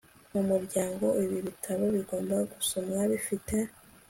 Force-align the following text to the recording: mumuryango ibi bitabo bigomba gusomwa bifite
mumuryango 0.33 1.05
ibi 1.23 1.37
bitabo 1.47 1.83
bigomba 1.95 2.35
gusomwa 2.53 2.99
bifite 3.11 3.55